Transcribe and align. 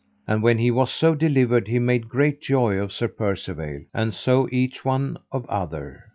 And 0.27 0.41
when 0.41 0.57
he 0.57 0.71
was 0.71 0.91
so 0.91 1.13
delivered 1.13 1.67
he 1.67 1.77
made 1.77 2.09
great 2.09 2.41
joy 2.41 2.77
of 2.77 2.91
Sir 2.91 3.07
Percivale, 3.07 3.83
and 3.93 4.15
so 4.15 4.49
each 4.51 4.83
one 4.83 5.19
of 5.31 5.45
other. 5.47 6.05